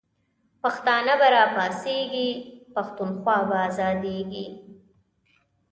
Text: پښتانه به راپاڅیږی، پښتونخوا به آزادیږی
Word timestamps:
پښتانه 0.61 1.13
به 1.19 1.27
راپاڅیږی، 1.35 2.29
پښتونخوا 2.73 3.37
به 3.47 3.55
آزادیږی 3.67 4.45